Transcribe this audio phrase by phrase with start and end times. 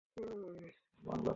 [0.01, 0.71] চল যাই,
[1.03, 1.29] পোন্নি।